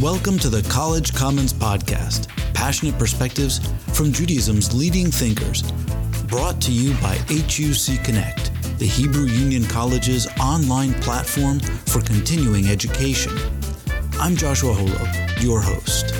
[0.00, 3.58] Welcome to the College Commons Podcast, passionate perspectives
[3.92, 5.70] from Judaism's leading thinkers.
[6.22, 13.36] Brought to you by HUC Connect, the Hebrew Union College's online platform for continuing education.
[14.14, 16.14] I'm Joshua Holo, your host.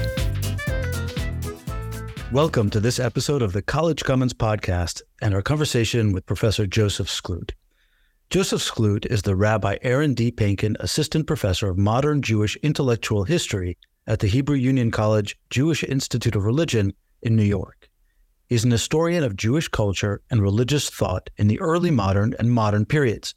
[2.31, 7.09] Welcome to this episode of the College Commons Podcast and our conversation with Professor Joseph
[7.09, 7.53] Skloot.
[8.31, 10.31] Joseph Skloot is the Rabbi Aaron D.
[10.31, 13.77] Panken Assistant Professor of Modern Jewish Intellectual History
[14.07, 17.91] at the Hebrew Union College Jewish Institute of Religion in New York.
[18.47, 22.87] He's an historian of Jewish culture and religious thought in the early modern and modern
[22.87, 23.35] periods.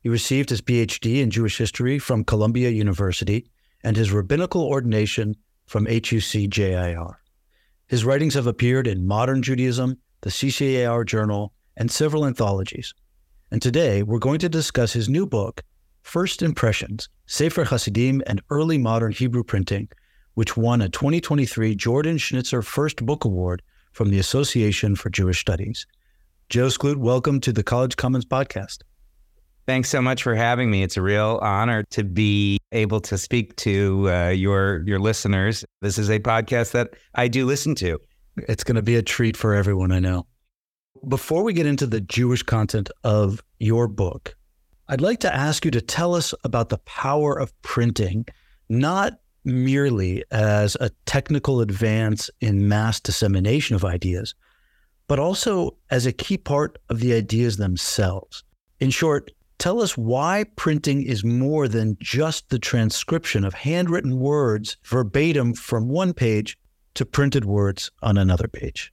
[0.00, 3.48] He received his PhD in Jewish history from Columbia University
[3.84, 7.20] and his rabbinical ordination from HUC JIR.
[7.86, 12.92] His writings have appeared in Modern Judaism, the CCAR Journal, and several anthologies.
[13.52, 15.62] And today we're going to discuss his new book,
[16.02, 19.88] First Impressions Sefer Hasidim and Early Modern Hebrew Printing,
[20.34, 23.62] which won a 2023 Jordan Schnitzer First Book Award
[23.92, 25.86] from the Association for Jewish Studies.
[26.48, 28.78] Joe Skloot, welcome to the College Commons podcast.
[29.64, 30.82] Thanks so much for having me.
[30.82, 35.64] It's a real honor to be able to speak to uh, your your listeners.
[35.82, 38.00] This is a podcast that I do listen to.
[38.36, 40.26] It's going to be a treat for everyone, I know.
[41.08, 44.36] Before we get into the Jewish content of your book,
[44.88, 48.26] I'd like to ask you to tell us about the power of printing,
[48.68, 54.34] not merely as a technical advance in mass dissemination of ideas,
[55.06, 58.42] but also as a key part of the ideas themselves.
[58.80, 64.76] In short, tell us why printing is more than just the transcription of handwritten words
[64.84, 66.58] verbatim from one page
[66.94, 68.92] to printed words on another page.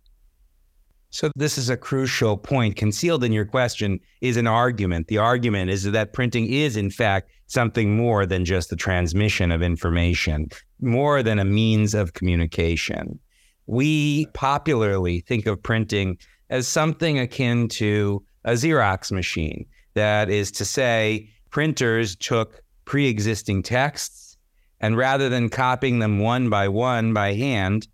[1.13, 2.75] So this is a crucial point.
[2.75, 5.09] Concealed in your question is an argument.
[5.09, 9.61] The argument is that printing is, in fact, something more than just the transmission of
[9.61, 10.47] information,
[10.81, 13.19] more than a means of communication.
[13.67, 16.17] We popularly think of printing
[16.49, 19.67] as something akin to a Xerox machine.
[19.93, 24.35] That is to say, printers took pre existing texts
[24.81, 27.87] and rather than copying them one by one by hand,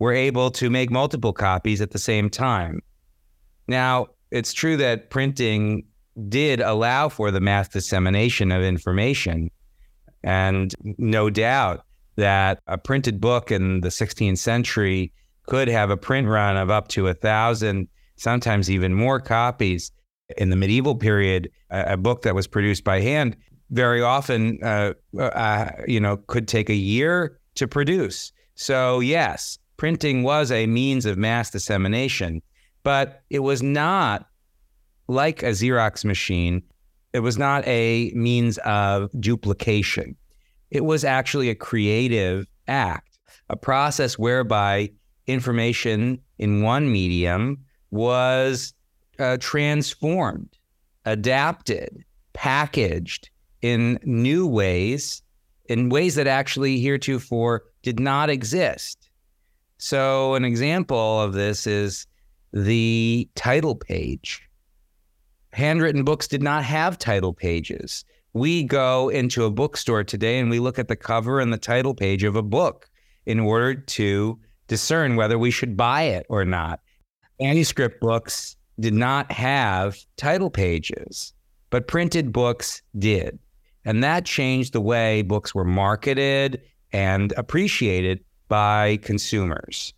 [0.00, 2.80] we're able to make multiple copies at the same time.
[3.68, 5.84] Now, it's true that printing
[6.28, 9.50] did allow for the mass dissemination of information.
[10.24, 11.84] And no doubt
[12.16, 15.12] that a printed book in the 16th century
[15.46, 19.92] could have a print run of up to a thousand, sometimes even more copies.
[20.36, 23.36] In the medieval period, a, a book that was produced by hand
[23.70, 28.32] very often, uh, uh, you know, could take a year to produce.
[28.54, 32.42] So yes, printing was a means of mass dissemination,
[32.82, 34.26] but it was not
[35.08, 36.62] like a Xerox machine.
[37.14, 40.16] It was not a means of duplication.
[40.70, 44.90] It was actually a creative act, a process whereby
[45.26, 48.74] information in one medium was
[49.18, 50.58] uh, transformed,
[51.06, 52.04] adapted,
[52.34, 53.30] packaged
[53.62, 55.22] in new ways,
[55.70, 58.99] in ways that actually heretofore did not exist.
[59.82, 62.06] So, an example of this is
[62.52, 64.46] the title page.
[65.54, 68.04] Handwritten books did not have title pages.
[68.34, 71.94] We go into a bookstore today and we look at the cover and the title
[71.94, 72.90] page of a book
[73.24, 74.38] in order to
[74.68, 76.80] discern whether we should buy it or not.
[77.40, 81.32] Manuscript books did not have title pages,
[81.70, 83.38] but printed books did.
[83.86, 86.60] And that changed the way books were marketed
[86.92, 89.94] and appreciated by consumers.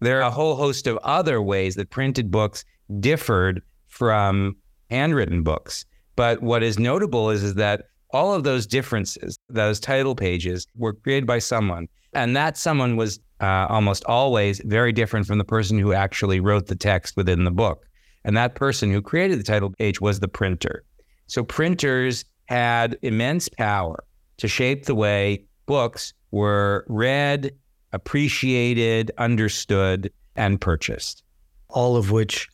[0.00, 2.64] There are a whole host of other ways that printed books
[3.00, 4.56] differed from
[4.88, 5.84] handwritten books.
[6.16, 10.94] But what is notable is, is that all of those differences, those title pages, were
[10.94, 11.88] created by someone.
[12.14, 16.66] And that someone was uh, almost always very different from the person who actually wrote
[16.66, 17.84] the text within the book.
[18.24, 20.84] And that person who created the title page was the printer.
[21.26, 24.04] So printers had immense power
[24.38, 27.52] to shape the way books were read
[27.92, 31.22] appreciated, understood, and purchased.
[31.68, 32.48] All of which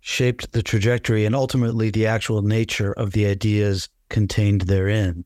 [0.00, 5.24] shaped the trajectory and ultimately the actual nature of the ideas contained therein.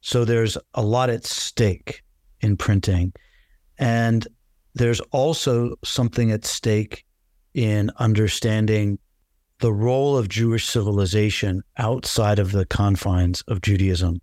[0.00, 2.02] So there's a lot at stake
[2.40, 3.12] in printing.
[3.78, 4.26] And
[4.74, 7.04] there's also something at stake
[7.54, 8.98] in understanding
[9.60, 14.20] the role of Jewish civilization outside of the confines of Judaism.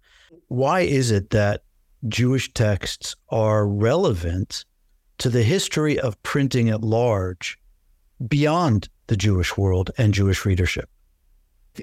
[0.48, 1.64] Why is it that
[2.08, 4.66] Jewish texts are relevant
[5.18, 7.58] to the history of printing at large
[8.28, 10.90] beyond the Jewish world and Jewish readership.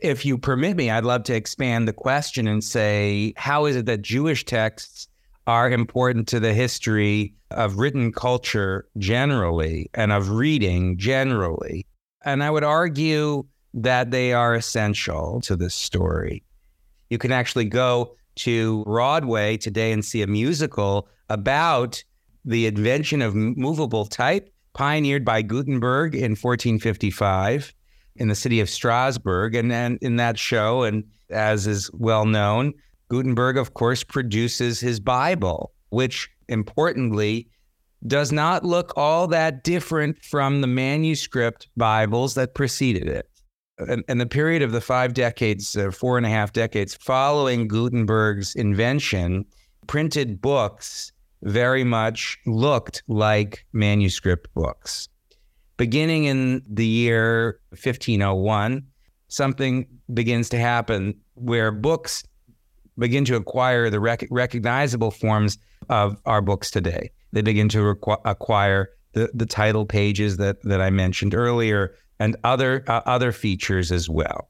[0.03, 3.87] If you permit me, I'd love to expand the question and say, how is it
[3.87, 5.09] that Jewish texts
[5.47, 11.87] are important to the history of written culture generally and of reading generally.
[12.25, 13.45] And I would argue
[13.75, 16.45] that they are essential to this story.
[17.11, 22.02] You can actually go to Broadway today and see a musical about
[22.44, 27.75] the invention of movable type pioneered by Gutenberg in 1455
[28.17, 29.55] in the city of Strasbourg.
[29.55, 32.75] And then in that show, and as is well known,
[33.08, 37.49] Gutenberg, of course, produces his Bible, which importantly
[38.06, 43.29] does not look all that different from the manuscript Bibles that preceded it.
[44.08, 48.55] In, the period of the five decades, uh, four and a half decades following Gutenberg's
[48.55, 49.44] invention,
[49.87, 51.12] printed books
[51.43, 55.08] very much looked like manuscript books.
[55.76, 58.87] Beginning in the year 1501,
[59.29, 62.23] something begins to happen where books
[62.99, 65.58] begin to acquire the rec- recognizable forms
[65.88, 67.11] of our books today.
[67.32, 72.37] They begin to requ- acquire the, the title pages that, that I mentioned earlier and
[72.45, 74.49] other, uh, other features as well.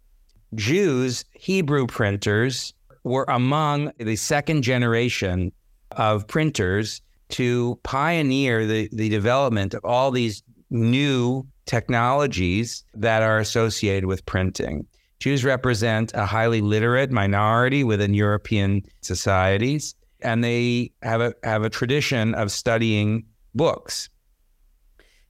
[0.55, 5.53] Jews, Hebrew printers, were among the second generation
[5.93, 14.05] of printers to pioneer the, the development of all these new technologies that are associated
[14.05, 14.87] with printing.
[15.19, 21.71] Jews represent a highly literate minority within European societies, and they have a, have a
[21.71, 24.11] tradition of studying books.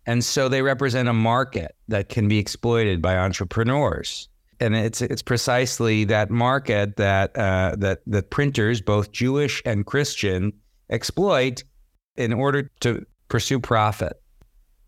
[0.07, 4.29] And so they represent a market that can be exploited by entrepreneurs.
[4.61, 10.53] And it's it's precisely that market that uh, that that printers, both Jewish and Christian,
[10.91, 11.65] exploit
[12.17, 14.21] in order to pursue profit.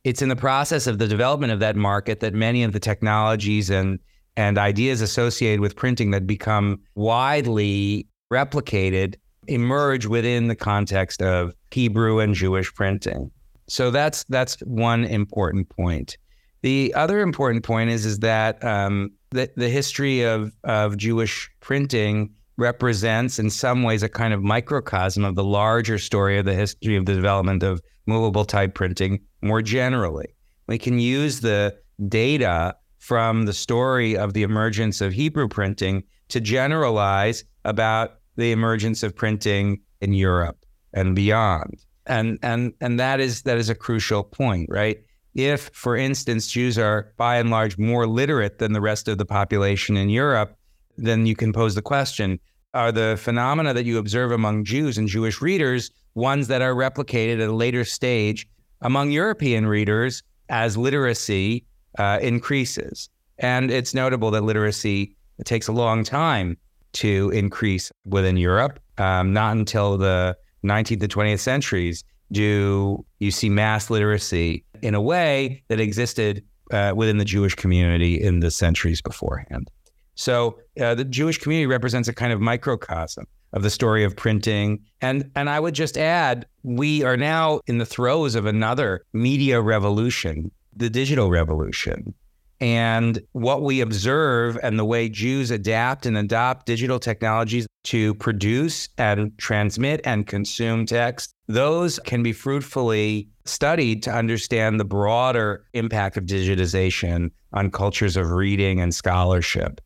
[0.04, 3.70] It's in the process of the development of that market that many of the technologies
[3.70, 3.98] and
[4.36, 9.14] and ideas associated with printing that become widely replicated
[9.46, 13.30] emerge within the context of Hebrew and Jewish printing.
[13.66, 16.16] So that's that's one important point.
[16.62, 22.34] The other important point is is that um, the, the history of of Jewish printing
[22.56, 26.96] represents in some ways a kind of microcosm of the larger story of the history
[26.96, 30.34] of the development of movable type printing more generally.
[30.68, 31.76] We can use the
[32.08, 39.02] data from the story of the emergence of Hebrew printing to generalize about the emergence
[39.02, 41.84] of printing in Europe and beyond.
[42.06, 44.98] And and and that is that is a crucial point, right?
[45.34, 49.24] If, for instance, Jews are by and large more literate than the rest of the
[49.24, 50.56] population in Europe,
[50.96, 52.38] then you can pose the question
[52.74, 57.40] are the phenomena that you observe among Jews and Jewish readers ones that are replicated
[57.40, 58.48] at a later stage
[58.82, 61.64] among European readers as literacy
[61.98, 63.08] uh, increases?
[63.38, 66.56] And it's notable that literacy takes a long time
[66.94, 68.80] to increase within Europe.
[68.98, 75.00] Um, not until the 19th to 20th centuries do you see mass literacy in a
[75.00, 79.70] way that existed uh, within the Jewish community in the centuries beforehand.
[80.14, 84.82] So uh, the Jewish community represents a kind of microcosm of the story of printing.
[85.00, 89.60] And and I would just add, we are now in the throes of another media
[89.60, 92.14] revolution, the digital revolution.
[92.60, 98.88] And what we observe and the way Jews adapt and adopt digital technologies to produce
[98.96, 106.16] and transmit and consume text, those can be fruitfully studied to understand the broader impact
[106.16, 109.80] of digitization on cultures of reading and scholarship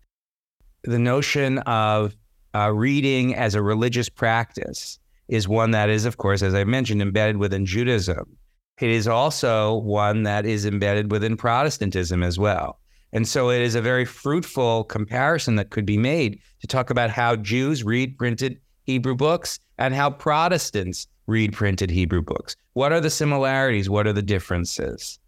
[0.88, 2.16] the notion of
[2.54, 7.02] uh, reading as a religious practice is one that is, of course, as I mentioned,
[7.02, 8.37] embedded within Judaism.
[8.80, 12.78] It is also one that is embedded within Protestantism as well.
[13.12, 17.10] And so it is a very fruitful comparison that could be made to talk about
[17.10, 22.54] how Jews read printed Hebrew books and how Protestants read printed Hebrew books.
[22.74, 23.90] What are the similarities?
[23.90, 25.18] What are the differences?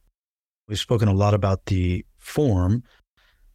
[0.69, 2.85] We've spoken a lot about the form,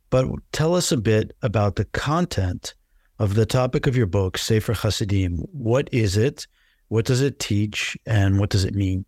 [0.10, 2.74] but tell us a bit about the content
[3.20, 5.38] of the topic of your book, Sefer Hasidim.
[5.52, 6.48] What is it?
[6.90, 7.98] What does it teach?
[8.06, 9.06] And what does it mean?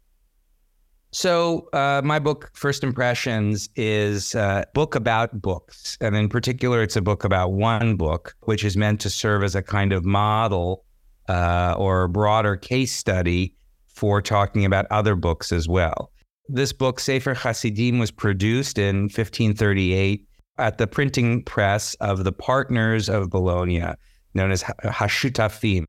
[1.12, 5.98] So, uh, my book, First Impressions, is a book about books.
[6.02, 9.56] And in particular, it's a book about one book, which is meant to serve as
[9.56, 10.84] a kind of model
[11.30, 13.56] uh, or broader case study
[13.88, 16.12] for talking about other books as well.
[16.50, 20.26] This book, Sefer Hasidim, was produced in 1538
[20.58, 23.94] at the printing press of the Partners of Bologna,
[24.34, 25.86] known as Hashutafim.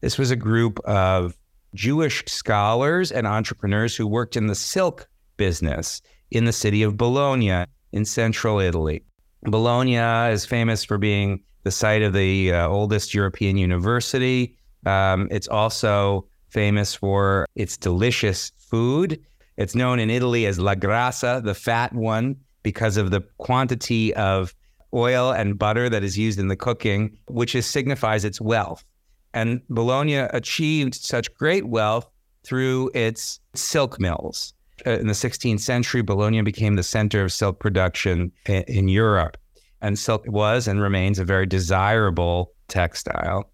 [0.00, 1.36] This was a group of
[1.74, 7.64] Jewish scholars and entrepreneurs who worked in the silk business in the city of Bologna
[7.92, 9.02] in central Italy.
[9.44, 14.56] Bologna is famous for being the site of the uh, oldest European university.
[14.86, 19.20] Um, it's also famous for its delicious food.
[19.56, 24.54] It's known in Italy as la grassa, the fat one, because of the quantity of
[24.94, 28.84] oil and butter that is used in the cooking, which is, signifies its wealth.
[29.34, 32.06] And Bologna achieved such great wealth
[32.44, 34.54] through its silk mills.
[34.86, 39.36] Uh, in the 16th century, Bologna became the center of silk production in, in Europe.
[39.80, 43.50] And silk was and remains a very desirable textile.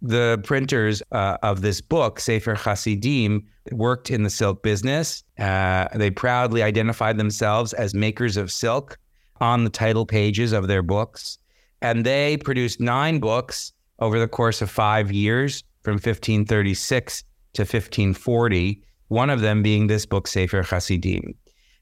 [0.00, 5.24] The printers uh, of this book, Sefer Hasidim, worked in the silk business.
[5.38, 8.98] Uh, they proudly identified themselves as makers of silk
[9.40, 11.38] on the title pages of their books.
[11.82, 17.24] And they produced nine books over the course of five years from 1536
[17.54, 21.34] to 1540, one of them being this book, Sefer Hasidim.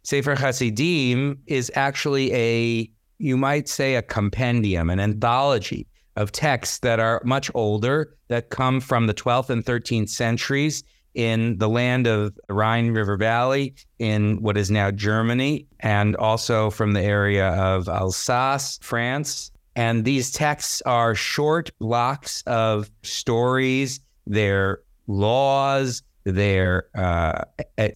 [0.03, 7.01] Sefer Hasidim is actually a, you might say, a compendium, an anthology of texts that
[7.01, 10.83] are much older, that come from the 12th and 13th centuries
[11.15, 16.71] in the land of the Rhine River Valley in what is now Germany, and also
[16.71, 19.51] from the area of Alsace, France.
[19.77, 27.45] And these texts are short blocks of stories, their laws, their uh,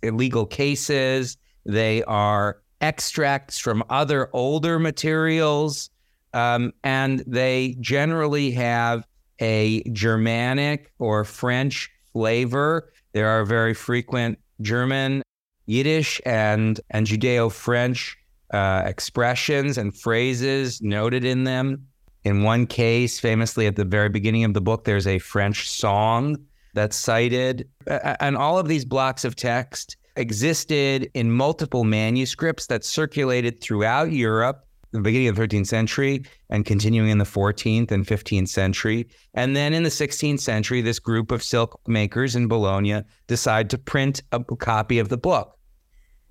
[0.05, 5.91] legal cases, they are extracts from other older materials,
[6.33, 9.07] um, and they generally have
[9.41, 12.93] a Germanic or French flavor.
[13.13, 15.23] There are very frequent German,
[15.67, 18.17] Yiddish, and, and Judeo French
[18.53, 21.87] uh, expressions and phrases noted in them.
[22.25, 26.37] In one case, famously at the very beginning of the book, there's a French song
[26.75, 27.69] that's cited.
[27.87, 34.67] And all of these blocks of text existed in multiple manuscripts that circulated throughout Europe
[34.93, 39.09] the beginning of the 13th century and continuing in the 14th and 15th century.
[39.35, 43.79] And then in the 16th century, this group of silk makers in Bologna decide to
[43.79, 45.57] print a copy of the book.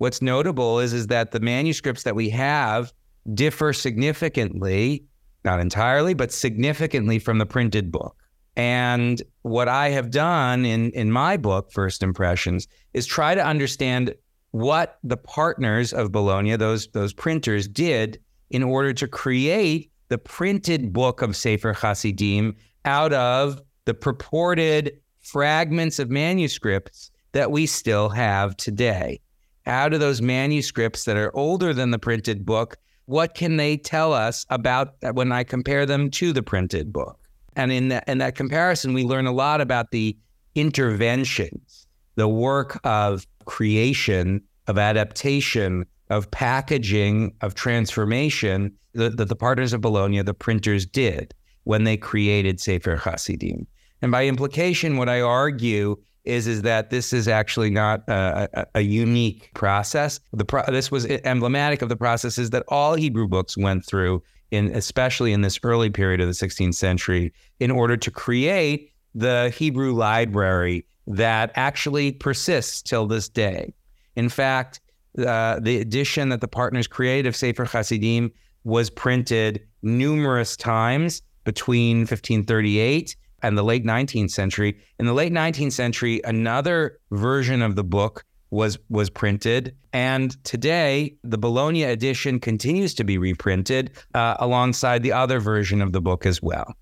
[0.00, 2.90] What's notable is, is that the manuscripts that we have
[3.34, 5.04] differ significantly,
[5.44, 8.16] not entirely, but significantly from the printed book.
[8.56, 14.14] And what I have done in, in my book, First Impressions, is try to understand
[14.52, 20.94] what the partners of Bologna, those, those printers, did in order to create the printed
[20.94, 28.56] book of Sefer Hasidim out of the purported fragments of manuscripts that we still have
[28.56, 29.20] today.
[29.66, 32.76] Out of those manuscripts that are older than the printed book,
[33.06, 37.18] what can they tell us about when I compare them to the printed book?
[37.56, 40.16] And in that, in that comparison, we learn a lot about the
[40.54, 49.72] interventions, the work of creation, of adaptation, of packaging, of transformation that, that the partners
[49.72, 53.66] of Bologna, the printers, did when they created Sefer Hasidim.
[54.02, 58.80] And by implication, what I argue is is that this is actually not a, a,
[58.80, 60.20] unique process.
[60.32, 64.74] The pro- this was emblematic of the processes that all Hebrew books went through, in
[64.74, 69.92] especially in this early period of the 16th century, in order to create the Hebrew
[69.92, 73.72] library that actually persists till this day.
[74.16, 74.80] In fact,
[75.18, 78.30] uh, the edition that the partners created of Sefer Hasidim
[78.64, 84.78] was printed numerous times between 1538 and the late 19th century.
[84.98, 91.14] In the late 19th century, another version of the book was was printed, and today
[91.22, 96.26] the Bologna edition continues to be reprinted uh, alongside the other version of the book
[96.26, 96.74] as well.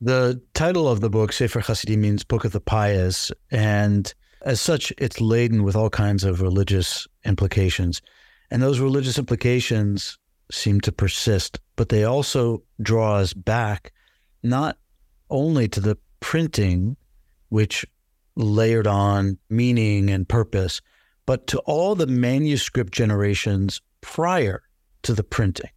[0.00, 4.12] The title of the book, Sefer Hasidim, means Book of the Pious, and
[4.42, 8.02] as such, it's laden with all kinds of religious implications.
[8.50, 10.18] And those religious implications
[10.52, 13.92] seem to persist, but they also draw us back
[14.48, 14.78] not
[15.30, 16.96] only to the printing,
[17.48, 17.84] which
[18.36, 20.80] layered on meaning and purpose,
[21.24, 24.62] but to all the manuscript generations prior
[25.02, 25.70] to the printing.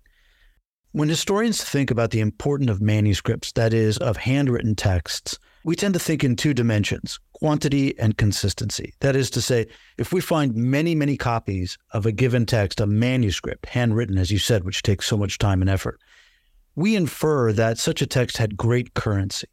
[0.92, 5.94] When historians think about the importance of manuscripts, that is, of handwritten texts, we tend
[5.94, 8.94] to think in two dimensions quantity and consistency.
[9.00, 12.88] That is to say, if we find many, many copies of a given text, a
[12.88, 16.02] manuscript, handwritten, as you said, which takes so much time and effort,
[16.80, 19.48] we infer that such a text had great currency.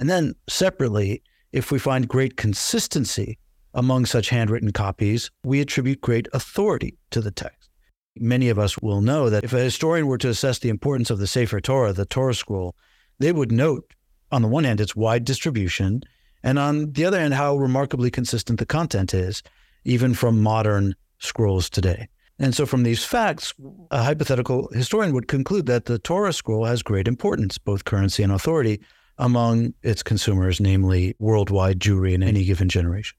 [0.00, 1.22] And then separately,
[1.52, 3.38] if we find great consistency
[3.74, 7.70] among such handwritten copies, we attribute great authority to the text.
[8.16, 11.20] Many of us will know that if a historian were to assess the importance of
[11.20, 12.74] the Sefer Torah, the Torah scroll,
[13.20, 13.94] they would note,
[14.32, 16.02] on the one hand, its wide distribution,
[16.42, 19.44] and on the other hand, how remarkably consistent the content is,
[19.84, 22.08] even from modern scrolls today.
[22.38, 23.52] And so, from these facts,
[23.90, 28.32] a hypothetical historian would conclude that the Torah scroll has great importance, both currency and
[28.32, 28.80] authority,
[29.18, 33.16] among its consumers, namely worldwide Jewry in any given generation.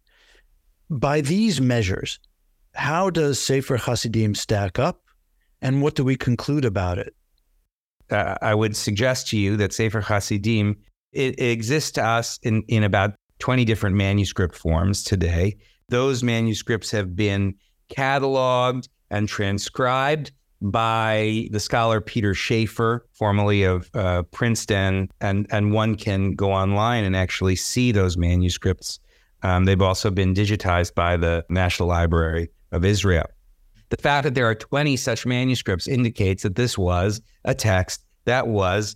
[0.90, 2.20] By these measures,
[2.76, 5.02] how does Sefer Hasidim stack up,
[5.62, 7.14] and what do we conclude about it?
[8.10, 10.78] Uh, I would suggest to you that Sefer Hasidim
[11.12, 15.58] it, it exists to us in, in about 20 different manuscript forms today.
[15.90, 17.56] Those manuscripts have been
[17.92, 25.96] cataloged and transcribed by the scholar Peter Schaefer, formerly of uh, Princeton, and and one
[25.96, 29.00] can go online and actually see those manuscripts.
[29.42, 33.25] Um, they've also been digitized by the National Library of Israel.
[33.89, 38.48] The fact that there are 20 such manuscripts indicates that this was a text that
[38.48, 38.96] was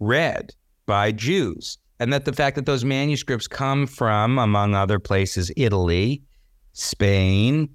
[0.00, 0.52] read
[0.86, 6.22] by Jews, and that the fact that those manuscripts come from, among other places, Italy,
[6.72, 7.68] Spain,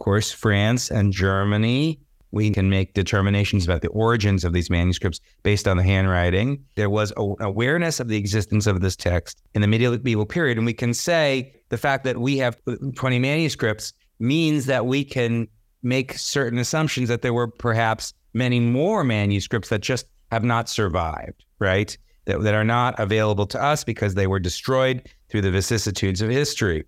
[0.00, 2.00] course, France, and Germany,
[2.32, 6.64] we can make determinations about the origins of these manuscripts based on the handwriting.
[6.76, 10.56] There was an awareness of the existence of this text in the medieval period.
[10.56, 12.58] And we can say the fact that we have
[12.94, 15.48] 20 manuscripts means that we can
[15.82, 21.44] make certain assumptions that there were perhaps many more manuscripts that just have not survived,
[21.58, 21.96] right?
[22.26, 26.30] That, that are not available to us because they were destroyed through the vicissitudes of
[26.30, 26.84] history.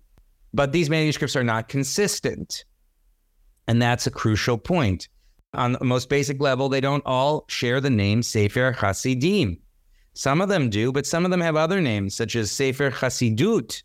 [0.53, 2.63] But these manuscripts are not consistent.
[3.67, 5.07] And that's a crucial point
[5.53, 9.57] on the most basic level, they don't all share the name Sefer Hasidim.
[10.13, 13.81] Some of them do, but some of them have other names, such as Sefer Hasidut,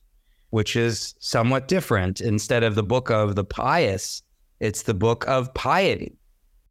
[0.51, 2.21] which is somewhat different.
[2.21, 4.23] Instead of the book of the pious,
[4.61, 6.17] it's the book of piety.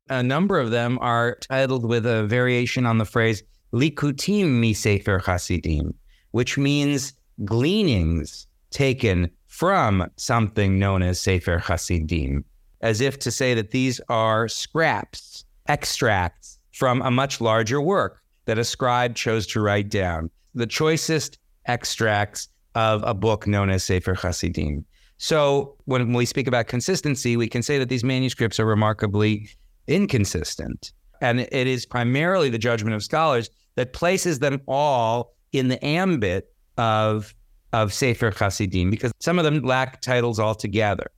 [0.10, 5.20] A number of them are titled with a variation on the phrase Likutim mi Sefer
[5.20, 5.94] Hasidim,
[6.32, 7.14] which means
[7.46, 12.46] gleanings taken from something known as Sefer Hasidim
[12.82, 18.58] as if to say that these are scraps, extracts from a much larger work that
[18.58, 24.14] a scribe chose to write down, the choicest extracts of a book known as Sefer
[24.14, 24.86] Hasidim.
[25.18, 29.50] So when we speak about consistency, we can say that these manuscripts are remarkably
[29.88, 30.92] inconsistent.
[31.22, 36.54] And it is primarily the judgment of scholars that places them all in the ambit
[36.78, 37.34] of,
[37.74, 41.10] of Sefer Hasidim, because some of them lack titles altogether,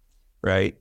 [0.41, 0.77] right?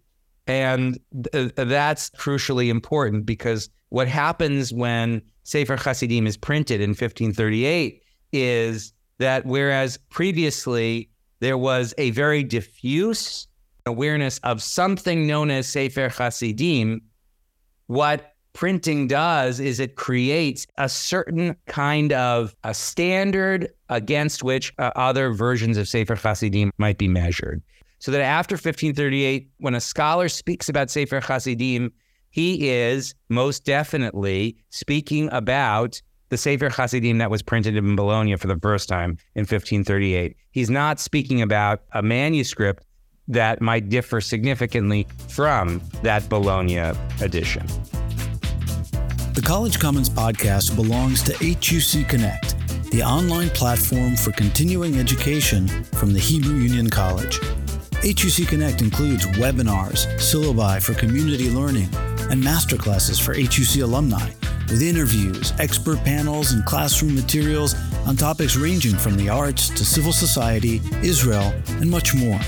[0.48, 0.98] And
[1.32, 8.92] th- that's crucially important because what happens when Sefer Hasidim is printed in 1538 is
[9.18, 13.46] that whereas previously there was a very diffuse
[13.86, 17.00] awareness of something known as Sefer Hasidim,
[17.86, 24.90] what printing does is it creates a certain kind of a standard against which uh,
[24.96, 27.62] other versions of Sefer Hasidim might be measured.
[27.98, 31.92] So that after 1538, when a scholar speaks about Sefer Hasidim,
[32.30, 38.46] he is most definitely speaking about the Sefer Hasidim that was printed in Bologna for
[38.46, 40.36] the first time in 1538.
[40.50, 42.84] He's not speaking about a manuscript
[43.28, 47.66] that might differ significantly from that Bologna edition.
[49.34, 52.56] The College Commons podcast belongs to HUC Connect,
[52.90, 57.38] the online platform for continuing education from the Hebrew Union College.
[58.02, 61.88] HUC Connect includes webinars, syllabi for community learning,
[62.30, 64.30] and masterclasses for HUC alumni,
[64.68, 67.74] with interviews, expert panels, and classroom materials
[68.06, 72.38] on topics ranging from the arts to civil society, Israel, and much more.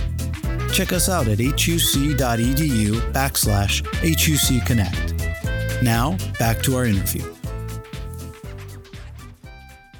[0.72, 5.82] Check us out at huc.edu backslash HUC Connect.
[5.82, 7.24] Now, back to our interview.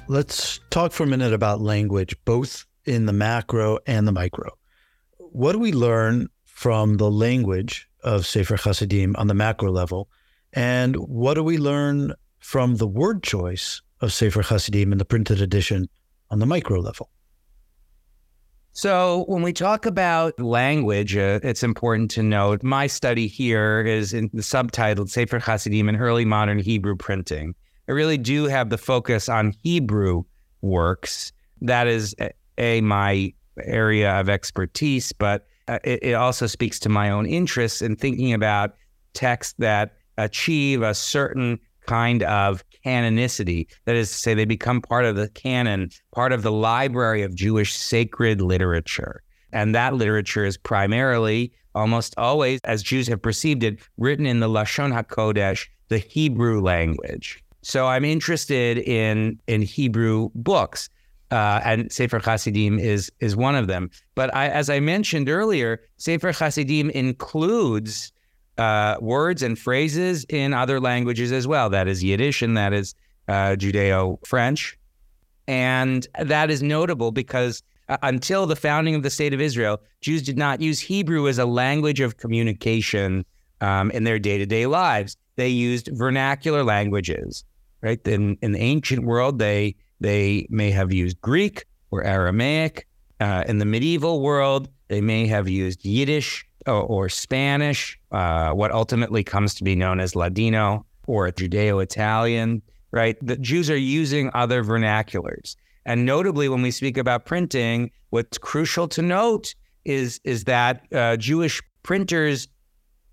[0.07, 4.57] Let's talk for a minute about language, both in the macro and the micro
[5.31, 10.09] what do we learn from the language of Sefer Hasidim on the macro level?
[10.53, 15.41] And what do we learn from the word choice of Sefer Hasidim in the printed
[15.41, 15.87] edition
[16.29, 17.09] on the micro level?
[18.73, 24.13] So, when we talk about language, uh, it's important to note my study here is
[24.13, 27.53] in the subtitled Sefer Hasidim in Early Modern Hebrew Printing.
[27.89, 30.23] I really do have the focus on Hebrew
[30.61, 31.33] works.
[31.61, 36.89] That is a, a my area of expertise, but uh, it, it also speaks to
[36.89, 38.75] my own interests in thinking about
[39.13, 43.67] texts that achieve a certain kind of canonicity.
[43.85, 47.35] That is to say, they become part of the canon, part of the library of
[47.35, 49.23] Jewish sacred literature.
[49.51, 54.47] And that literature is primarily, almost always, as Jews have perceived it, written in the
[54.47, 57.43] Lashon HaKodesh, the Hebrew language.
[57.61, 60.89] So I'm interested in, in Hebrew books
[61.31, 63.89] uh, and Sefer Hasidim is is one of them.
[64.15, 68.11] But I, as I mentioned earlier, Sefer Hasidim includes
[68.57, 71.69] uh, words and phrases in other languages as well.
[71.69, 72.93] That is Yiddish and that is
[73.27, 74.77] uh, Judeo French.
[75.47, 80.21] And that is notable because uh, until the founding of the state of Israel, Jews
[80.21, 83.25] did not use Hebrew as a language of communication
[83.61, 85.17] um, in their day to day lives.
[85.37, 87.43] They used vernacular languages,
[87.81, 88.05] right?
[88.07, 92.87] In, in the ancient world, they, they may have used Greek or Aramaic.
[93.19, 98.71] Uh, in the medieval world, they may have used Yiddish or, or Spanish, uh, what
[98.71, 102.61] ultimately comes to be known as Ladino or Judeo Italian,
[102.91, 103.15] right?
[103.21, 105.55] The Jews are using other vernaculars.
[105.85, 111.17] And notably, when we speak about printing, what's crucial to note is, is that uh,
[111.17, 112.47] Jewish printers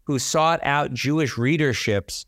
[0.04, 2.24] who sought out Jewish readerships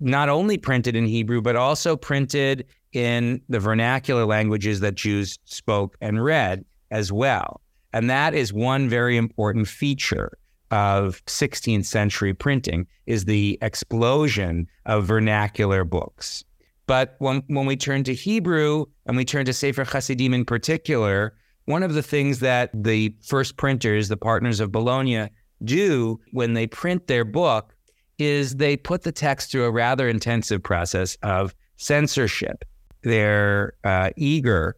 [0.00, 5.96] not only printed in Hebrew, but also printed in the vernacular languages that Jews spoke
[6.00, 7.60] and read as well.
[7.92, 10.38] And that is one very important feature
[10.70, 16.44] of 16th century printing is the explosion of vernacular books.
[16.86, 21.34] But when, when we turn to Hebrew and we turn to Sefer Hasidim in particular,
[21.66, 25.28] one of the things that the first printers, the partners of Bologna,
[25.62, 27.74] do when they print their book
[28.18, 32.64] is they put the text through a rather intensive process of censorship.
[33.02, 34.76] They're uh, eager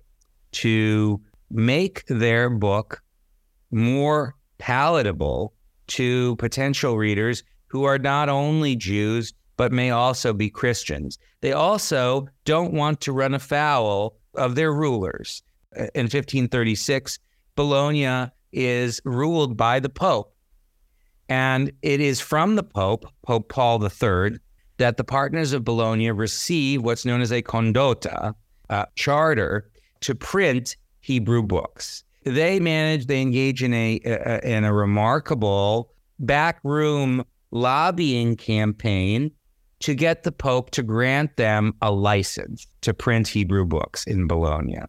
[0.53, 3.03] to make their book
[3.71, 5.55] more palatable
[5.89, 11.19] to potential readers who are not only Jews, but may also be Christians.
[11.41, 15.43] They also don't want to run afoul of their rulers.
[15.95, 17.19] In 1536,
[17.57, 20.35] Bologna is ruled by the Pope.
[21.29, 24.39] And it is from the Pope, Pope Paul III,
[24.83, 28.35] that the partners of Bologna receive what's known as a condotta,
[28.69, 32.03] a charter, to print Hebrew books.
[32.25, 39.31] They manage, they engage in a, a in a remarkable backroom lobbying campaign
[39.81, 44.81] to get the Pope to grant them a license to print Hebrew books in Bologna.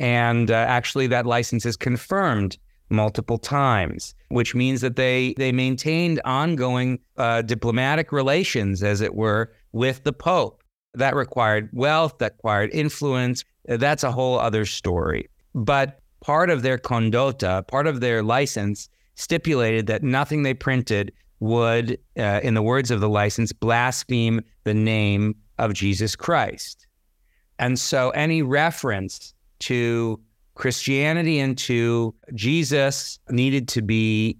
[0.00, 2.56] And uh, actually, that license is confirmed
[2.90, 9.52] multiple times, which means that they they maintained ongoing uh, diplomatic relations, as it were,
[9.72, 10.62] with the Pope.
[10.94, 13.44] That required wealth, that required influence.
[13.66, 15.28] That's a whole other story.
[15.54, 21.98] But part of their condotta, part of their license, stipulated that nothing they printed would,
[22.18, 26.86] uh, in the words of the license, blaspheme the name of Jesus Christ.
[27.58, 30.20] And so any reference to
[30.54, 34.38] Christianity and to Jesus needed to be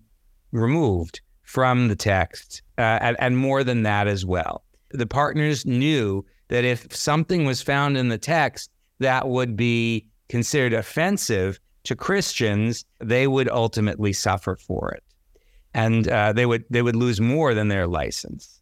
[0.52, 4.64] removed from the text, uh, and, and more than that as well.
[4.90, 10.72] The partners knew that if something was found in the text that would be considered
[10.72, 15.02] offensive to Christians, they would ultimately suffer for it
[15.74, 18.60] and uh, they would they would lose more than their license.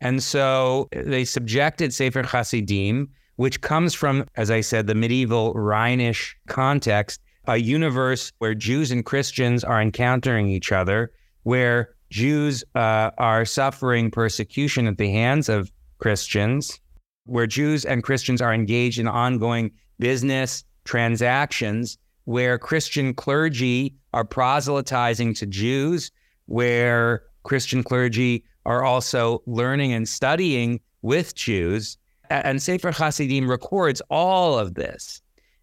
[0.00, 3.08] And so they subjected Sefer Hasidim,
[3.38, 9.04] which comes from, as I said, the medieval Rhinish context, a universe where Jews and
[9.04, 11.10] Christians are encountering each other,
[11.42, 16.78] where Jews uh, are suffering persecution at the hands of Christians,
[17.24, 25.34] where Jews and Christians are engaged in ongoing business transactions, where Christian clergy are proselytizing
[25.34, 26.10] to Jews
[26.48, 31.96] where Christian clergy are also learning and studying with Jews.
[32.30, 35.20] And Sefer Hasidim records all of this.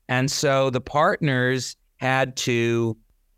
[0.08, 2.98] And so the partners had to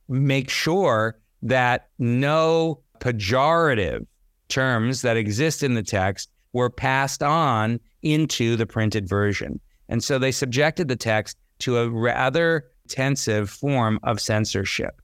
[0.09, 4.05] make sure that no pejorative
[4.49, 9.59] terms that exist in the text were passed on into the printed version.
[9.89, 15.01] And so they subjected the text to a rather intensive form of censorship.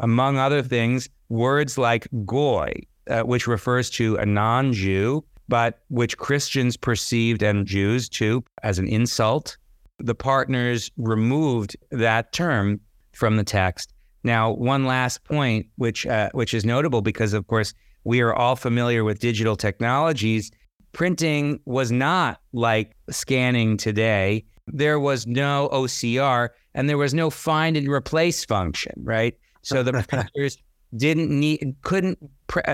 [0.00, 2.72] Among other things, words like goy,
[3.08, 8.78] uh, which refers to a non Jew, but which Christians perceived and Jews too as
[8.78, 9.56] an insult.
[9.98, 12.80] The partners removed that term
[13.12, 13.92] from the text.
[14.24, 18.56] Now, one last point, which uh, which is notable because, of course, we are all
[18.56, 20.50] familiar with digital technologies.
[20.92, 24.44] Printing was not like scanning today.
[24.66, 29.36] There was no OCR and there was no find and replace function, right?
[29.62, 30.58] So the printers
[30.96, 32.18] didn't need, couldn't,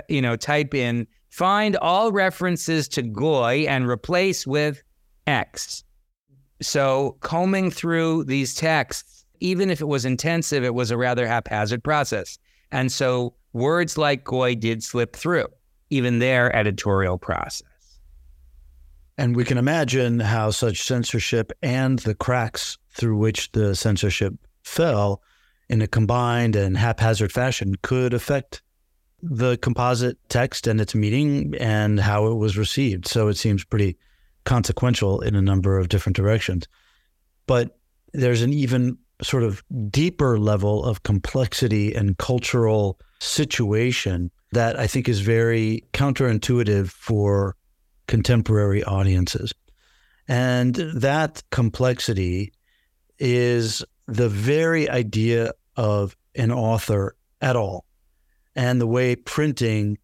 [0.09, 4.83] you know, type in find all references to Goy and replace with
[5.27, 5.85] X.
[6.61, 11.83] So combing through these texts, even if it was intensive, it was a rather haphazard
[11.83, 12.39] process.
[12.71, 15.47] And so words like Goy did slip through,
[15.89, 17.67] even their editorial process.
[19.17, 25.23] And we can imagine how such censorship and the cracks through which the censorship fell
[25.69, 28.63] in a combined and haphazard fashion could affect
[29.23, 33.07] the composite text and its meaning and how it was received.
[33.07, 33.97] So it seems pretty
[34.45, 36.67] consequential in a number of different directions.
[37.47, 37.79] But
[38.13, 45.09] there's an even sort of deeper level of complexity and cultural situation that I think
[45.09, 47.55] is very counterintuitive for
[48.09, 49.53] contemporary audiences.
[50.27, 52.53] And that complexity
[53.19, 57.85] is the very idea of an author at all
[58.61, 59.97] and the way printing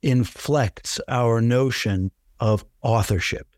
[0.00, 3.48] inflects our notion of authorship.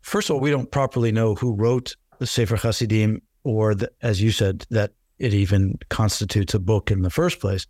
[0.00, 4.20] First of all, we don't properly know who wrote the Sefer Hasidim, or the, as
[4.20, 7.68] you said, that it even constitutes a book in the first place.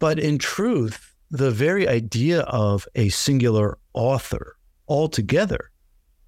[0.00, 4.56] But in truth, the very idea of a singular author
[4.88, 5.70] altogether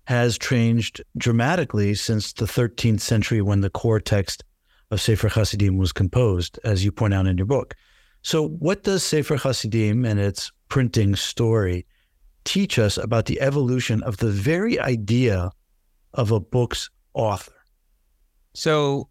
[0.05, 4.45] has changed dramatically since the 13th century when the core text
[4.93, 7.75] of Sefer Hasidim was composed, as you point out in your book.
[8.25, 11.85] So, what does Sefer Hasidim and its printing story
[12.45, 15.51] teach us about the evolution of the very idea
[16.15, 17.53] of a book's author?
[18.55, 19.11] So,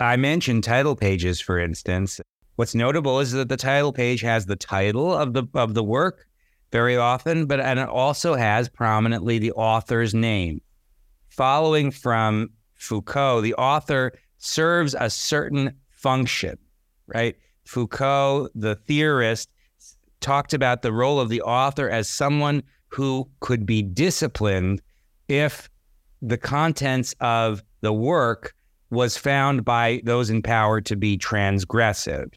[0.00, 2.18] I mentioned title pages, for instance.
[2.54, 6.26] What's notable is that the title page has the title of the of the work
[6.72, 10.62] very often, but and it also has prominently the author's name.
[11.28, 16.56] Following from Foucault, the author serves a certain function,
[17.06, 17.36] right?
[17.66, 19.50] Foucault, the theorist,
[20.20, 24.80] talked about the role of the author as someone who could be disciplined
[25.28, 25.68] if
[26.22, 28.54] the contents of the work
[28.90, 32.32] was found by those in power to be transgressive.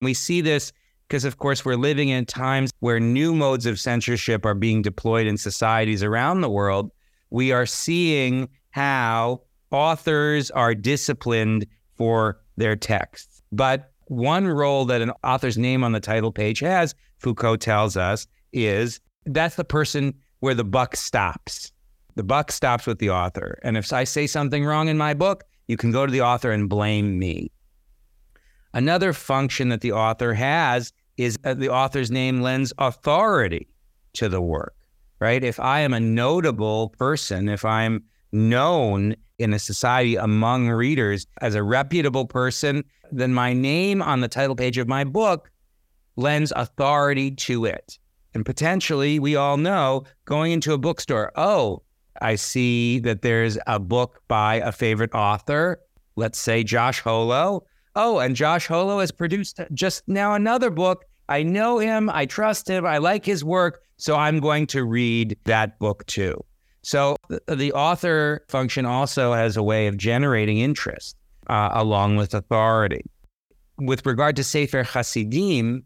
[0.00, 0.72] We see this
[1.06, 5.26] because, of course, we're living in times where new modes of censorship are being deployed
[5.26, 6.90] in societies around the world.
[7.30, 11.66] We are seeing how authors are disciplined
[11.96, 13.42] for their texts.
[13.52, 18.26] But one role that an author's name on the title page has, Foucault tells us,
[18.52, 21.70] is that's the person where the buck stops.
[22.16, 23.60] The buck stops with the author.
[23.62, 26.50] And if I say something wrong in my book, you can go to the author
[26.50, 27.52] and blame me.
[28.74, 33.68] Another function that the author has is uh, the author's name lends authority
[34.14, 34.74] to the work,
[35.20, 35.44] right?
[35.44, 41.54] If I am a notable person, if I'm known in a society among readers as
[41.54, 45.50] a reputable person, then my name on the title page of my book
[46.16, 47.98] lends authority to it.
[48.34, 51.82] And potentially, we all know going into a bookstore, oh,
[52.20, 55.80] I see that there's a book by a favorite author,
[56.16, 57.64] let's say Josh Holo.
[57.96, 62.68] Oh, and Josh Holo has produced just now another book I know him, I trust
[62.68, 66.44] him, I like his work, so I'm going to read that book too.
[66.82, 67.16] So
[67.46, 71.16] the author function also has a way of generating interest
[71.48, 73.02] uh, along with authority.
[73.78, 75.84] With regard to Sefer Hasidim,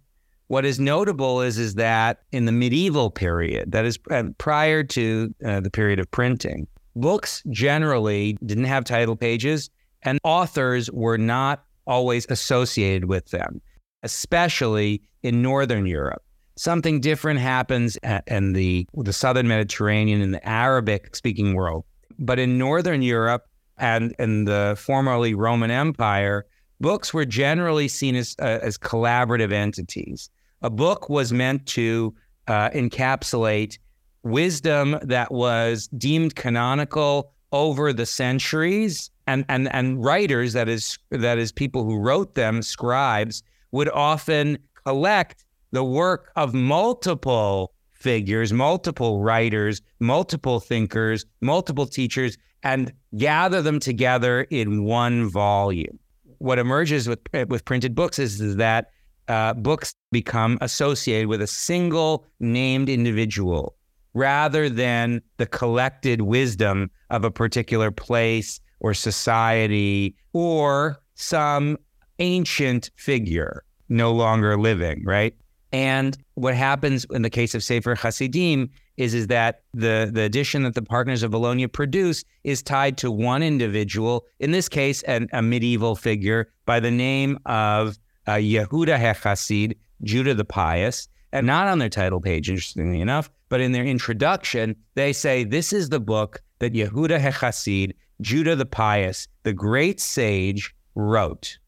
[0.48, 3.98] what is notable is, is that in the medieval period, that is
[4.38, 9.70] prior to uh, the period of printing, books generally didn't have title pages
[10.02, 13.60] and authors were not always associated with them
[14.04, 16.22] especially in Northern Europe.
[16.56, 21.84] Something different happens in the, the Southern Mediterranean and the Arabic speaking world.
[22.18, 26.46] But in Northern Europe and in the formerly Roman Empire,
[26.80, 30.30] books were generally seen as, uh, as collaborative entities.
[30.62, 32.14] A book was meant to
[32.46, 33.78] uh, encapsulate
[34.22, 41.38] wisdom that was deemed canonical over the centuries and, and, and writers, that is, that
[41.38, 45.43] is people who wrote them, scribes, would often collect
[45.74, 54.42] the work of multiple figures, multiple writers, multiple thinkers, multiple teachers, and gather them together
[54.50, 55.98] in one volume.
[56.38, 58.90] What emerges with, with printed books is, is that
[59.26, 63.74] uh, books become associated with a single named individual
[64.12, 71.76] rather than the collected wisdom of a particular place or society or some
[72.20, 75.34] ancient figure no longer living, right?
[75.74, 80.62] And what happens in the case of Sefer Hasidim is, is that the, the edition
[80.62, 85.28] that the partners of Bologna produce is tied to one individual, in this case, an,
[85.32, 91.66] a medieval figure by the name of uh, Yehuda HaChassid, Judah the Pious, and not
[91.66, 95.98] on their title page, interestingly enough, but in their introduction, they say this is the
[95.98, 101.58] book that Yehuda HaChassid, Judah the Pious, the great sage, wrote.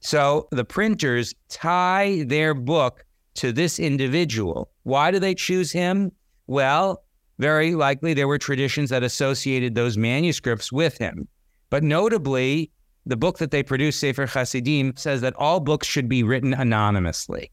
[0.00, 4.70] So the printers tie their book to this individual.
[4.82, 6.12] Why do they choose him?
[6.46, 7.02] Well,
[7.38, 11.26] very likely there were traditions that associated those manuscripts with him.
[11.70, 12.70] But notably,
[13.06, 17.50] the book that they produced, Sefer Hasidim, says that all books should be written anonymously.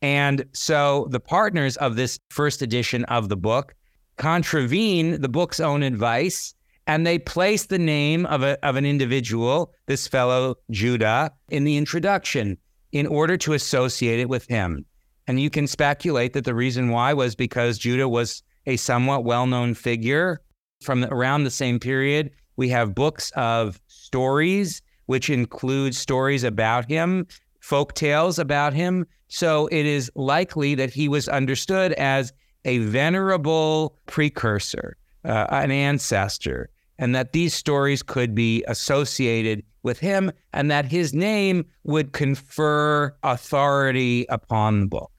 [0.00, 3.74] And so the partners of this first edition of the book
[4.16, 6.54] contravene the book's own advice
[6.86, 11.76] And they place the name of, a, of an individual, this fellow Judah, in the
[11.76, 12.58] introduction
[12.90, 14.84] in order to associate it with him.
[15.26, 19.46] And you can speculate that the reason why was because Judah was a somewhat well
[19.46, 20.40] known figure
[20.82, 22.30] from around the same period.
[22.56, 27.26] We have books of stories, which include stories about him,
[27.60, 29.06] folk tales about him.
[29.28, 32.32] So it is likely that he was understood as
[32.64, 40.30] a venerable precursor, uh, an ancestor, and that these stories could be associated with him
[40.52, 45.11] and that his name would confer authority upon the book.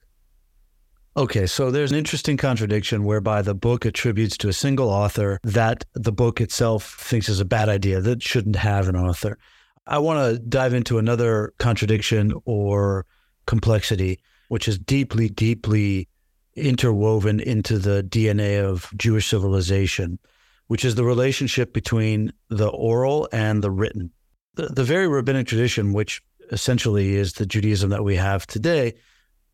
[1.16, 5.84] Okay, so there's an interesting contradiction whereby the book attributes to a single author that
[5.94, 9.38] the book itself thinks is a bad idea, that shouldn't have an author.
[9.86, 13.06] I want to dive into another contradiction or
[13.46, 16.08] complexity, which is deeply, deeply
[16.56, 20.18] interwoven into the DNA of Jewish civilization,
[20.66, 24.10] which is the relationship between the oral and the written.
[24.54, 28.94] The, the very rabbinic tradition, which essentially is the Judaism that we have today,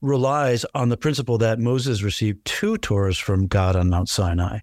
[0.00, 4.60] relies on the principle that Moses received two Torahs from God on Mount Sinai.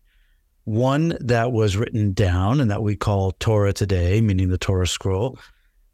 [0.63, 5.39] One that was written down and that we call Torah today, meaning the Torah scroll,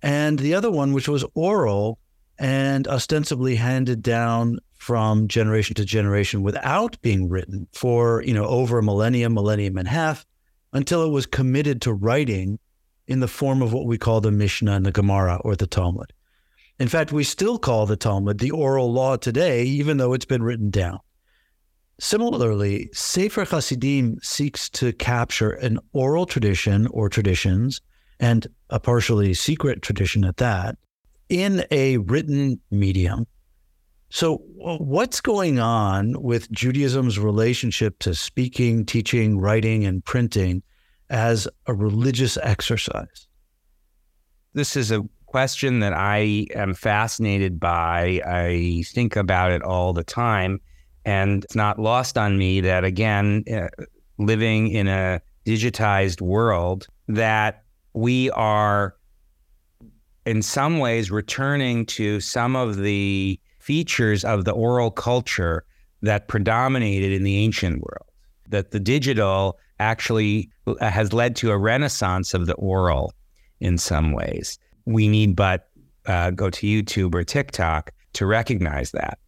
[0.01, 1.99] and the other one which was oral
[2.39, 8.79] and ostensibly handed down from generation to generation without being written for, you know, over
[8.79, 10.25] a millennium, millennium and a half,
[10.73, 12.59] until it was committed to writing
[13.07, 16.11] in the form of what we call the Mishnah and the Gemara or the Talmud.
[16.79, 20.43] In fact, we still call the Talmud the oral law today, even though it's been
[20.43, 20.99] written down.
[21.99, 27.81] Similarly, Sefer Hasidim seeks to capture an oral tradition or traditions,
[28.19, 30.77] and a partially secret tradition at that,
[31.29, 33.27] in a written medium.
[34.09, 40.63] So, what's going on with Judaism's relationship to speaking, teaching, writing, and printing
[41.09, 43.27] as a religious exercise?
[44.53, 45.03] This is a
[45.33, 48.21] question that I am fascinated by.
[48.23, 50.61] I think about it all the time.
[51.05, 53.69] And it's not lost on me that, again, uh,
[54.19, 57.63] living in a digitized world, that
[57.95, 58.95] we are
[60.27, 65.65] in some ways returning to some of the features of the oral culture
[66.03, 68.07] that predominated in the ancient world.
[68.49, 73.13] That the digital actually uh, has led to a renaissance of the oral
[73.59, 75.69] in some ways we need but
[76.05, 79.19] uh, go to YouTube or TikTok to recognize that.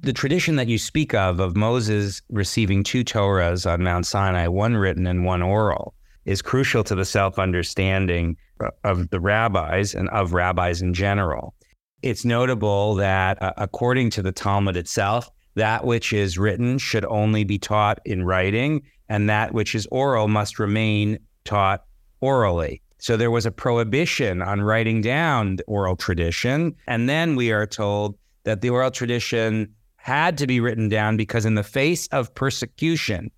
[0.00, 4.76] The tradition that you speak of, of Moses receiving two Torahs on Mount Sinai, one
[4.76, 5.94] written and one oral,
[6.24, 8.36] is crucial to the self understanding
[8.84, 11.54] of the rabbis and of rabbis in general.
[12.02, 17.44] It's notable that, uh, according to the Talmud itself, that which is written should only
[17.44, 21.84] be taught in writing, and that which is oral must remain taught
[22.20, 22.82] orally.
[22.98, 26.74] So there was a prohibition on writing down the oral tradition.
[26.86, 31.44] And then we are told that the oral tradition had to be written down because,
[31.44, 33.30] in the face of persecution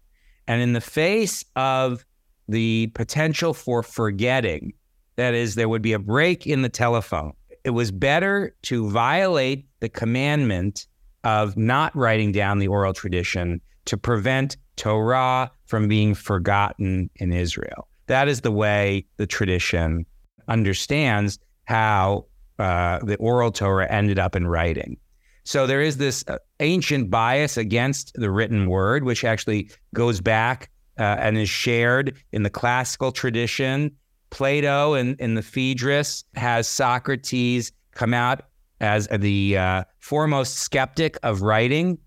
[0.47, 2.05] and in the face of
[2.47, 4.73] the potential for forgetting,
[5.16, 7.33] that is, there would be a break in the telephone,
[7.64, 10.87] it was better to violate the commandment
[11.25, 17.88] of not writing down the oral tradition to prevent Torah from being forgotten in Israel.
[18.09, 20.05] That is the way the tradition
[20.49, 22.27] understands how
[22.59, 24.97] uh, the oral Torah ended up in writing.
[25.44, 30.71] So there is this uh, ancient bias against the written word, which actually goes back
[30.99, 33.92] uh, and is shared in the classical tradition.
[34.31, 38.42] Plato in, in the Phaedrus has Socrates come out
[38.81, 41.99] as the uh, foremost skeptic of writing.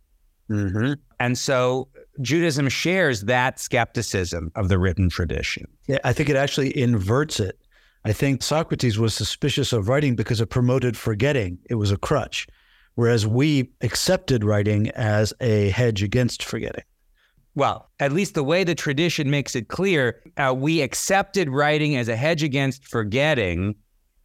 [0.50, 0.94] Mm-hmm.
[1.20, 1.88] And so
[2.20, 5.66] Judaism shares that skepticism of the written tradition.
[5.88, 7.58] Yeah, I think it actually inverts it.
[8.04, 11.60] I think Socrates was suspicious of writing because it promoted forgetting.
[11.70, 12.48] It was a crutch,
[12.96, 16.84] whereas we accepted writing as a hedge against forgetting.
[17.54, 22.08] Well, at least the way the tradition makes it clear, uh, we accepted writing as
[22.08, 23.76] a hedge against forgetting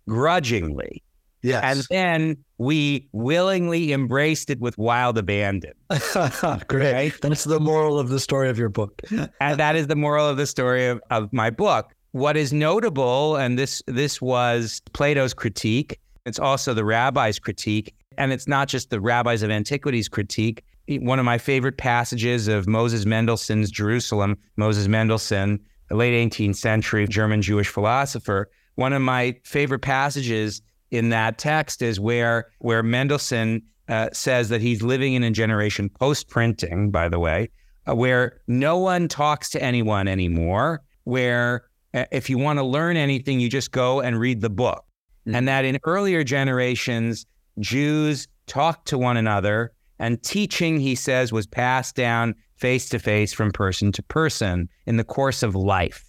[0.09, 1.03] grudgingly.
[1.47, 1.62] Yes.
[1.62, 5.72] And then we willingly embraced it with wild abandon.
[6.66, 6.92] Great.
[6.92, 7.12] Right?
[7.20, 9.01] That's the moral of the story of your book.
[9.40, 11.94] and that is the moral of the story of, of my book.
[12.11, 18.32] What is notable, and this this was Plato's critique, it's also the rabbi's critique, and
[18.32, 20.64] it's not just the rabbis of antiquity's critique.
[20.88, 27.07] One of my favorite passages of Moses Mendelssohn's Jerusalem, Moses Mendelssohn, a late 18th century
[27.07, 28.51] German Jewish philosopher.
[28.76, 34.61] One of my favorite passages in that text is where where Mendelssohn uh, says that
[34.61, 37.51] he's living in a generation post printing, by the way,
[37.89, 41.64] uh, where no one talks to anyone anymore, where
[42.11, 44.84] if you want to learn anything, you just go and read the book.
[45.26, 45.34] Mm-hmm.
[45.37, 47.26] And that in earlier generations,
[47.59, 53.32] Jews talked to one another, and teaching, he says, was passed down face to face
[53.32, 56.05] from person to person in the course of life.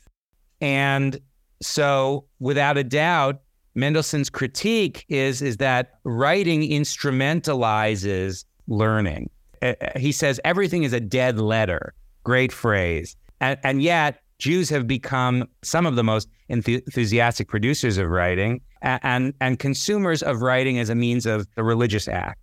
[0.60, 1.20] And
[1.62, 3.42] so, without a doubt,
[3.78, 9.30] Mendelssohn's critique is, is that writing instrumentalizes learning.
[9.62, 11.94] Uh, uh, he says everything is a dead letter.
[12.24, 13.16] Great phrase.
[13.40, 19.00] And, and yet, Jews have become some of the most enthusiastic producers of writing and,
[19.04, 22.40] and, and consumers of writing as a means of the religious act.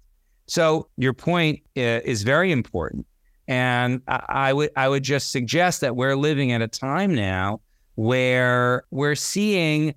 [0.46, 3.06] So your point uh, is very important.
[3.48, 7.60] And I, I would I would just suggest that we're living at a time now
[7.96, 9.94] where we're seeing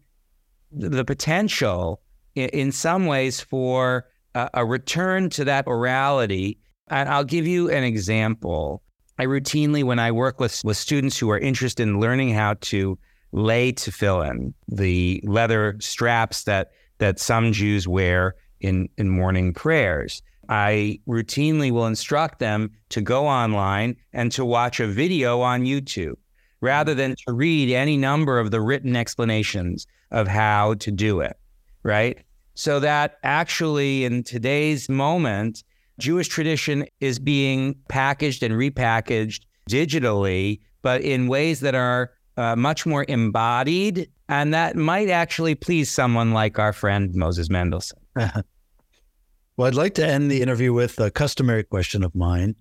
[0.71, 2.01] the potential
[2.35, 4.05] in, in some ways for
[4.35, 6.57] a, a return to that orality.
[6.89, 8.81] And I'll give you an example.
[9.19, 12.97] I routinely, when I work with, with students who are interested in learning how to
[13.31, 20.99] lay tefillin, the leather straps that that some Jews wear in, in morning prayers, I
[21.07, 26.15] routinely will instruct them to go online and to watch a video on YouTube
[26.61, 31.37] rather than to read any number of the written explanations of how to do it,
[31.83, 32.17] right?
[32.55, 35.63] So that actually in today's moment,
[35.99, 42.85] Jewish tradition is being packaged and repackaged digitally, but in ways that are uh, much
[42.85, 44.09] more embodied.
[44.29, 47.99] And that might actually please someone like our friend Moses Mendelssohn.
[48.15, 52.55] well, I'd like to end the interview with a customary question of mine.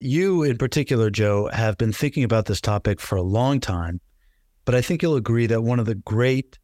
[0.00, 4.00] You, in particular, Joe, have been thinking about this topic for a long time,
[4.64, 6.58] but I think you'll agree that one of the great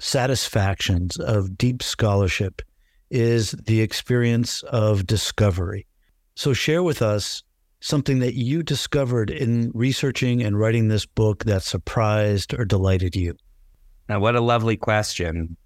[0.00, 2.62] satisfactions of deep scholarship
[3.10, 5.86] is the experience of discovery.
[6.36, 7.42] So, share with us
[7.80, 13.36] something that you discovered in researching and writing this book that surprised or delighted you.
[14.08, 15.56] Now, what a lovely question.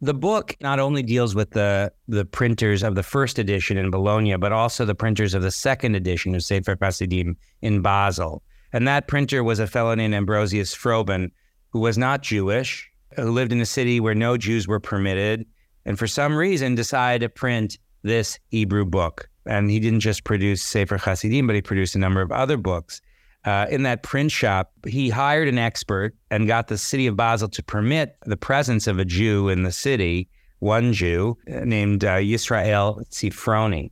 [0.00, 4.36] The book not only deals with the the printers of the first edition in Bologna,
[4.36, 8.42] but also the printers of the second edition of Sefer Hasidim in Basel.
[8.72, 11.30] And that printer was a fellow named Ambrosius Froben,
[11.70, 15.46] who was not Jewish, who lived in a city where no Jews were permitted,
[15.84, 19.28] and for some reason decided to print this Hebrew book.
[19.46, 23.00] And he didn't just produce Sefer Hasidim, but he produced a number of other books.
[23.44, 27.48] Uh, in that print shop, he hired an expert and got the city of Basel
[27.48, 30.28] to permit the presence of a Jew in the city,
[30.60, 33.90] one Jew uh, named uh, Yisrael Zifroni.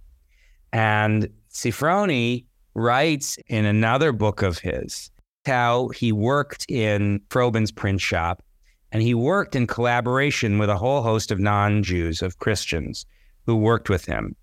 [0.72, 2.44] And Zifroni
[2.74, 5.10] writes in another book of his
[5.46, 8.42] how he worked in Froben's print shop
[8.92, 13.06] and he worked in collaboration with a whole host of non Jews, of Christians
[13.46, 14.34] who worked with him.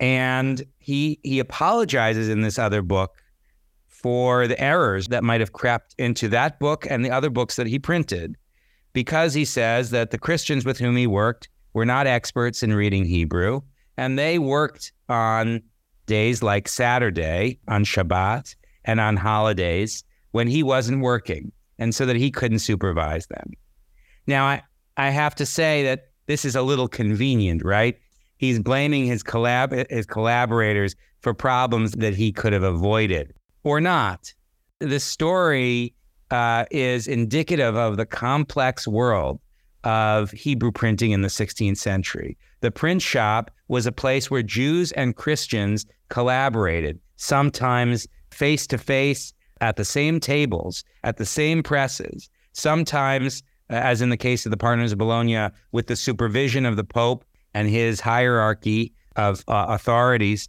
[0.00, 3.12] And he, he apologizes in this other book
[3.88, 7.66] for the errors that might have crept into that book and the other books that
[7.66, 8.36] he printed,
[8.92, 13.04] because he says that the Christians with whom he worked were not experts in reading
[13.04, 13.60] Hebrew,
[13.96, 15.62] and they worked on
[16.06, 21.52] days like Saturday, on Shabbat, and on holidays when he wasn't working
[21.82, 23.50] and so that he couldn't supervise them.
[24.28, 24.62] Now, I,
[24.96, 27.98] I have to say that this is a little convenient, right?
[28.36, 34.32] He's blaming his collab his collaborators for problems that he could have avoided or not.
[34.78, 35.94] The story
[36.30, 39.40] uh, is indicative of the complex world
[39.82, 42.38] of Hebrew printing in the 16th century.
[42.60, 49.34] The print shop was a place where Jews and Christians collaborated, sometimes face to face,
[49.62, 54.50] at the same tables, at the same presses, sometimes, uh, as in the case of
[54.50, 59.66] the Partners of Bologna, with the supervision of the Pope and his hierarchy of uh,
[59.68, 60.48] authorities,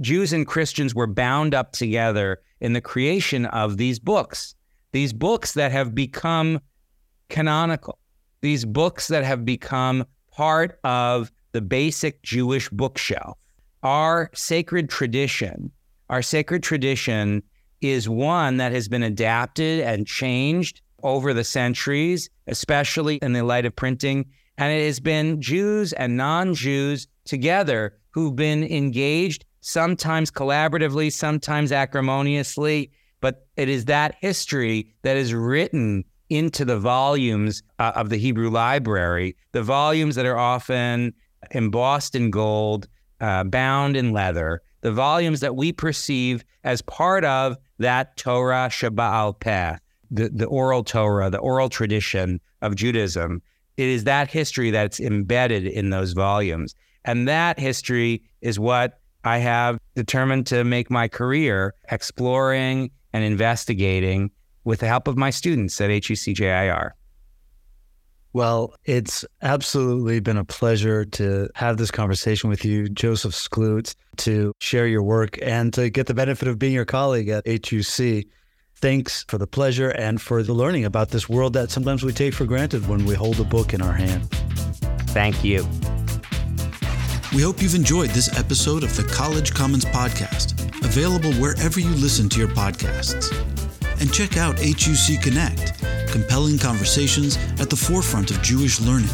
[0.00, 4.54] Jews and Christians were bound up together in the creation of these books,
[4.92, 6.58] these books that have become
[7.28, 7.98] canonical,
[8.40, 13.36] these books that have become part of the basic Jewish bookshelf.
[13.82, 15.70] Our sacred tradition,
[16.08, 17.42] our sacred tradition
[17.80, 23.66] is one that has been adapted and changed over the centuries, especially in the light
[23.66, 24.26] of printing.
[24.56, 31.72] And it has been Jews and non Jews together who've been engaged, sometimes collaboratively, sometimes
[31.72, 32.90] acrimoniously.
[33.20, 38.50] But it is that history that is written into the volumes uh, of the Hebrew
[38.50, 41.12] library, the volumes that are often
[41.50, 42.88] embossed in gold,
[43.20, 49.38] uh, bound in leather, the volumes that we perceive as part of that Torah Sheba'al
[49.38, 49.76] Peh,
[50.10, 53.42] the, the oral Torah, the oral tradition of Judaism.
[53.76, 56.74] It is that history that's embedded in those volumes.
[57.04, 64.30] And that history is what I have determined to make my career exploring and investigating
[64.64, 66.92] with the help of my students at HUCJIR.
[68.34, 74.52] Well, it's absolutely been a pleasure to have this conversation with you, Joseph Skloot, to
[74.58, 78.24] share your work and to get the benefit of being your colleague at HUC.
[78.74, 82.34] Thanks for the pleasure and for the learning about this world that sometimes we take
[82.34, 84.28] for granted when we hold a book in our hand.
[85.12, 85.64] Thank you.
[87.32, 92.28] We hope you've enjoyed this episode of the College Commons Podcast, available wherever you listen
[92.30, 93.32] to your podcasts.
[94.00, 95.74] And check out HUC Connect
[96.14, 99.10] compelling conversations at the forefront of Jewish learning.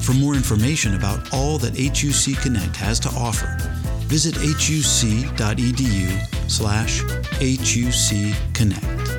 [0.00, 3.58] For more information about all that HUC Connect has to offer,
[4.08, 9.15] visit huc.edu slash hucconnect.